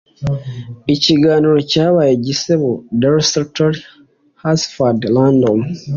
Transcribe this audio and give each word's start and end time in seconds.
Ikiganiro 0.93 1.57
cyabaye 1.71 2.11
igisebo 2.17 2.67
desultory 3.01 3.79
hafazardly 4.41 5.11
random 5.15 5.59